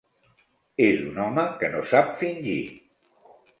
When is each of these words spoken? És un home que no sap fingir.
És 0.85 1.03
un 1.09 1.19
home 1.27 1.45
que 1.61 1.71
no 1.75 1.85
sap 1.93 2.11
fingir. 2.25 2.59